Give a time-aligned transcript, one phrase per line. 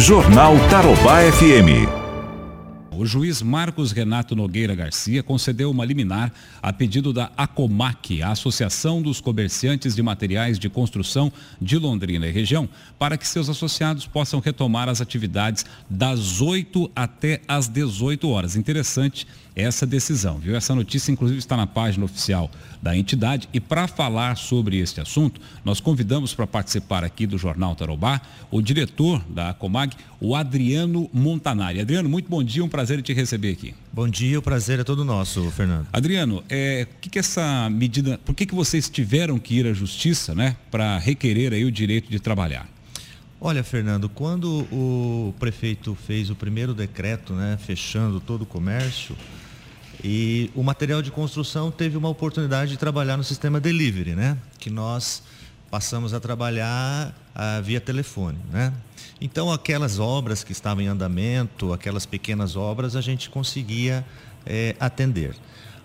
[0.00, 1.99] Jornal Tarobá FM.
[3.00, 6.30] O juiz Marcos Renato Nogueira Garcia concedeu uma liminar
[6.62, 12.30] a pedido da ACOMAC, a Associação dos Comerciantes de Materiais de Construção de Londrina e
[12.30, 12.68] região,
[12.98, 18.54] para que seus associados possam retomar as atividades das 8 até as 18 horas.
[18.54, 20.54] Interessante essa decisão, viu?
[20.54, 22.50] Essa notícia, inclusive, está na página oficial
[22.82, 23.48] da entidade.
[23.52, 28.20] E para falar sobre este assunto, nós convidamos para participar aqui do Jornal Tarobá
[28.50, 31.80] o diretor da Comag, o Adriano Montanari.
[31.80, 33.74] Adriano, muito bom dia, um prazer te receber aqui.
[33.92, 35.86] Bom dia, o prazer é todo nosso, Fernando.
[35.92, 40.34] Adriano, é, que, que essa medida, por que, que vocês tiveram que ir à justiça,
[40.34, 42.68] né, para requerer aí o direito de trabalhar?
[43.40, 49.16] Olha, Fernando, quando o prefeito fez o primeiro decreto, né, fechando todo o comércio,
[50.02, 54.36] e o material de construção teve uma oportunidade de trabalhar no sistema delivery, né?
[54.58, 55.22] Que nós
[55.70, 58.72] passamos a trabalhar ah, via telefone, né?
[59.20, 64.04] Então aquelas obras que estavam em andamento, aquelas pequenas obras, a gente conseguia
[64.46, 65.34] eh, atender.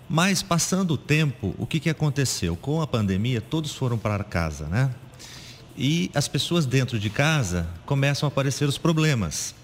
[0.08, 2.56] Mas passando o tempo, o que, que aconteceu?
[2.56, 4.90] Com a pandemia, todos foram para casa, né?
[5.76, 9.54] E as pessoas dentro de casa começam a aparecer os problemas.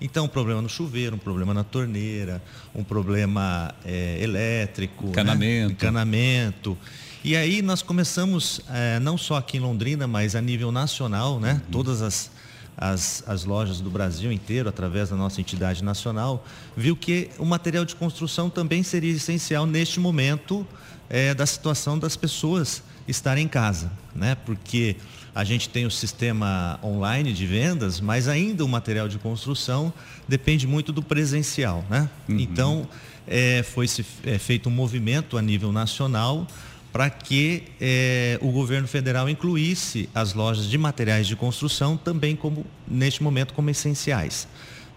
[0.00, 2.42] Então, um problema no chuveiro, um problema na torneira,
[2.74, 5.68] um problema é, elétrico, encanamento.
[5.68, 5.72] Né?
[5.72, 6.78] encanamento.
[7.22, 11.52] E aí nós começamos, é, não só aqui em Londrina, mas a nível nacional, né?
[11.52, 11.70] Uhum.
[11.70, 12.30] Todas as,
[12.74, 17.84] as, as, lojas do Brasil inteiro, através da nossa entidade nacional, viu que o material
[17.84, 20.66] de construção também seria essencial neste momento
[21.10, 24.34] é, da situação das pessoas estarem em casa, né?
[24.46, 24.96] Porque
[25.34, 29.92] a gente tem o sistema online de vendas, mas ainda o material de construção
[30.26, 31.84] depende muito do presencial.
[31.88, 32.08] Né?
[32.28, 32.40] Uhum.
[32.40, 32.88] Então,
[33.28, 36.46] é, foi -se, é, feito um movimento a nível nacional
[36.92, 42.66] para que é, o governo federal incluísse as lojas de materiais de construção também como
[42.86, 44.48] neste momento como essenciais,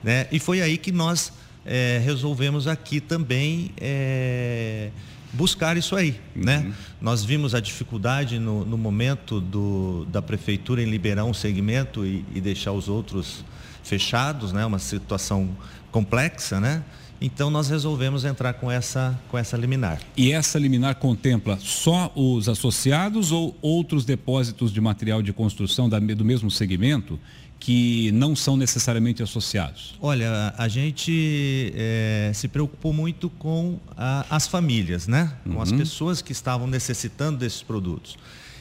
[0.04, 0.28] né?
[0.32, 1.32] E foi aí que nós
[1.66, 4.90] é, resolvemos aqui também é,
[5.32, 6.58] buscar isso aí, né?
[6.58, 6.64] uhum.
[6.64, 6.74] né?
[7.02, 12.26] Nós vimos a dificuldade no, no, momento do, da prefeitura em liberar um segmento e,
[12.34, 13.44] e, deixar os outros
[13.84, 14.66] fechados, né?
[14.66, 15.50] Uma situação
[15.92, 16.84] complexa, né?
[17.24, 20.02] Então nós resolvemos entrar com essa, com essa liminar.
[20.18, 26.00] E essa liminar contempla só os associados ou outros depósitos de material de construção da,
[26.00, 27.18] do mesmo segmento
[27.58, 29.96] que não são necessariamente associados?
[30.02, 35.32] Olha, a gente é, se preocupou muito com a, as famílias, né?
[35.46, 35.62] Com uhum.
[35.62, 38.18] as pessoas que estavam necessitando desses produtos.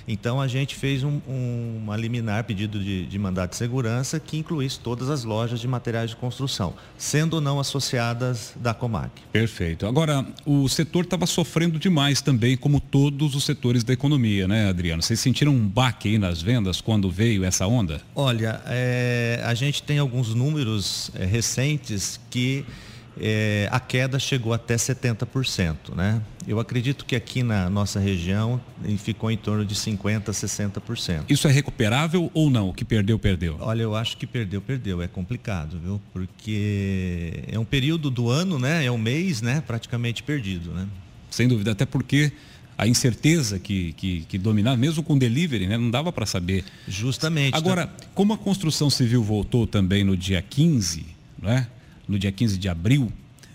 [0.07, 4.37] Então a gente fez um, um, uma liminar, pedido de, de mandato de segurança, que
[4.37, 9.11] incluísse todas as lojas de materiais de construção, sendo ou não associadas da Comac.
[9.33, 9.87] Perfeito.
[9.87, 15.03] Agora, o setor estava sofrendo demais também, como todos os setores da economia, né, Adriano?
[15.03, 18.01] Vocês sentiram um baque aí nas vendas quando veio essa onda?
[18.15, 22.65] Olha, é, a gente tem alguns números é, recentes que
[23.21, 25.95] é, a queda chegou até 70%.
[25.95, 26.23] Né?
[26.47, 28.61] Eu acredito que aqui na nossa região
[28.99, 31.25] ficou em torno de 50%, 60%.
[31.29, 32.69] Isso é recuperável ou não?
[32.69, 33.57] O que perdeu, perdeu?
[33.61, 35.03] Olha, eu acho que perdeu, perdeu.
[35.03, 36.01] É complicado, viu?
[36.13, 38.85] Porque é um período do ano, né?
[38.85, 39.63] É um mês, né?
[39.67, 40.87] Praticamente perdido, né?
[41.31, 42.33] Sem dúvida, até porque
[42.77, 45.77] a incerteza que, que, que dominava, mesmo com delivery, né?
[45.77, 46.65] não dava para saber.
[46.89, 47.55] Justamente.
[47.55, 48.07] Agora, tá...
[48.15, 51.07] como a construção civil voltou também no dia 15,
[51.41, 51.67] não é?
[52.09, 53.13] No dia 15 de abril,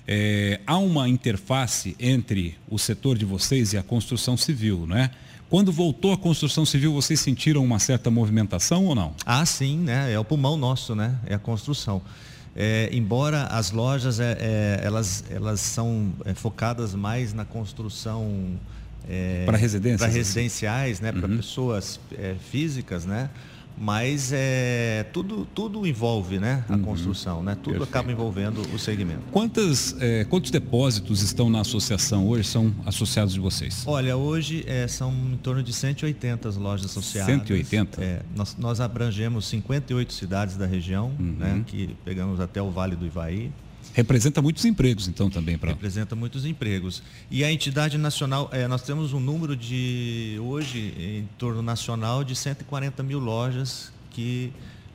[0.08, 5.12] é, há uma interface entre o setor de vocês e a construção civil, não é?
[5.50, 9.14] Quando voltou a construção civil, vocês sentiram uma certa movimentação ou não?
[9.26, 10.12] Ah, sim, né?
[10.12, 11.16] É o pulmão nosso, né?
[11.26, 12.02] É a construção.
[12.56, 18.58] É, embora as lojas é, elas, elas são focadas mais na construção
[19.46, 21.12] para residências, para residenciais, né?
[21.12, 21.20] Uhum.
[21.22, 22.00] Para pessoas
[22.52, 23.30] físicas, né?
[23.78, 26.84] Mas é, tudo, tudo envolve né, a uhum.
[26.84, 27.54] construção, né?
[27.56, 27.90] tudo Perfeito.
[27.90, 29.22] acaba envolvendo o segmento.
[29.32, 33.84] Quantas, é, quantos depósitos estão na associação hoje, são associados de vocês?
[33.86, 37.34] Olha, hoje é, são em torno de 180 lojas associadas.
[37.34, 38.04] 180?
[38.04, 41.36] É, nós, nós abrangemos 58 cidades da região, uhum.
[41.38, 43.52] né, que pegamos até o Vale do Ivaí.
[43.98, 45.72] Representa muitos empregos, então, também para.
[45.72, 47.02] Representa muitos empregos.
[47.32, 52.36] E a entidade nacional, é, nós temos um número de, hoje, em torno nacional, de
[52.36, 54.54] 140 mil lojas que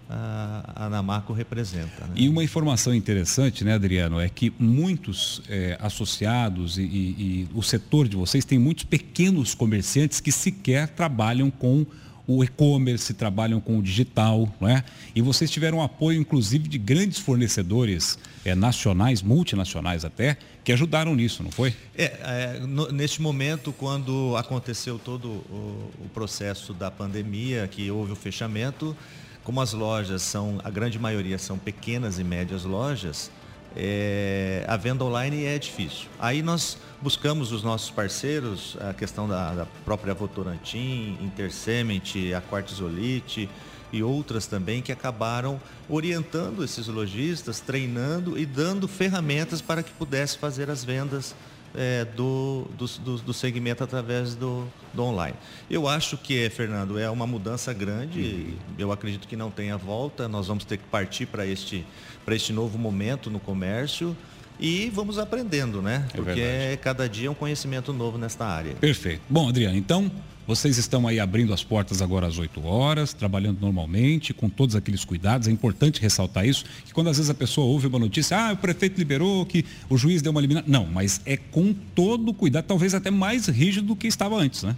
[0.08, 2.06] a Anamaco representa.
[2.06, 2.12] Né?
[2.14, 7.62] E uma informação interessante, né, Adriano, é que muitos é, associados e, e, e, o
[7.62, 11.84] setor de vocês tem muitos pequenos comerciantes que sequer trabalham com
[12.26, 14.84] o e-commerce, trabalham com o digital, não é?
[15.14, 21.42] E vocês tiveram apoio, inclusive, de grandes fornecedores é, nacionais, multinacionais até, que ajudaram nisso,
[21.42, 21.74] não foi?
[21.96, 28.12] É, é no, neste momento, quando aconteceu todo o, o, processo da pandemia, que houve
[28.12, 28.96] o fechamento,
[29.42, 33.30] como as lojas são, a grande maioria são pequenas e médias lojas,
[33.76, 36.08] é, a venda online é difícil.
[36.18, 42.02] Aí nós buscamos os nossos parceiros, a questão da, da própria Votorantim, Intercement,
[42.36, 43.48] a Quartzolite
[43.92, 50.38] e outras também que acabaram orientando esses lojistas, treinando e dando ferramentas para que pudesse
[50.38, 51.34] fazer as vendas
[51.74, 52.86] é, do, do,
[53.18, 55.36] do, segmento através do, do online.
[55.70, 60.48] Eu acho que, Fernando, é uma mudança grande, eu acredito que não tenha volta, nós
[60.48, 61.84] vamos ter que partir para este,
[62.28, 64.16] este novo momento no comércio
[64.58, 66.06] e vamos aprendendo, né?
[66.12, 66.76] É Porque verdade.
[66.78, 68.74] cada dia é um conhecimento novo nesta área.
[68.74, 69.22] Perfeito.
[69.28, 70.10] Bom, Adriano, então
[70.46, 75.04] vocês estão aí abrindo as portas agora às 8 horas, trabalhando normalmente, com todos aqueles
[75.04, 75.46] cuidados.
[75.46, 78.56] É importante ressaltar isso, que quando às vezes a pessoa ouve uma notícia, ah, o
[78.56, 80.68] prefeito liberou, que o juiz deu uma eliminação.
[80.70, 84.74] Não, mas é com todo cuidado, talvez até mais rígido do que estava antes, né?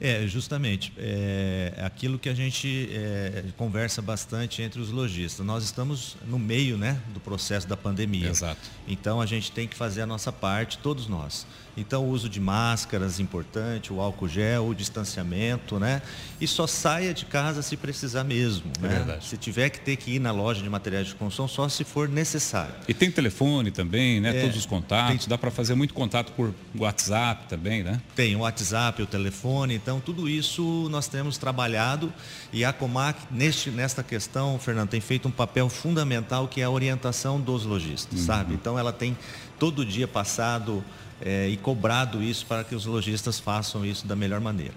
[0.00, 0.92] É, justamente.
[0.96, 5.44] É aquilo que a gente é, conversa bastante entre os lojistas.
[5.44, 8.28] Nós estamos no meio né, do processo da pandemia.
[8.28, 8.60] Exato.
[8.88, 11.46] Então a gente tem que fazer a nossa parte, todos nós.
[11.76, 16.02] Então, o uso de máscaras importante, o álcool gel, o distanciamento, né?
[16.40, 18.70] E só saia de casa se precisar mesmo.
[18.78, 18.88] É né?
[18.88, 19.26] verdade.
[19.26, 22.08] Se tiver que ter que ir na loja de materiais de construção, só se for
[22.08, 22.74] necessário.
[22.88, 24.36] E tem telefone também, né?
[24.36, 25.20] É, Todos os contatos.
[25.20, 25.28] Tem...
[25.28, 28.00] Dá para fazer muito contato por WhatsApp também, né?
[28.14, 29.78] Tem o WhatsApp, o telefone.
[29.90, 32.12] Então, tudo isso nós temos trabalhado
[32.52, 36.70] e a Comac, neste, nesta questão, Fernando, tem feito um papel fundamental que é a
[36.70, 38.24] orientação dos lojistas, uhum.
[38.24, 38.54] sabe?
[38.54, 39.18] Então, ela tem
[39.58, 40.84] todo dia passado
[41.20, 44.74] é, e cobrado isso para que os lojistas façam isso da melhor maneira.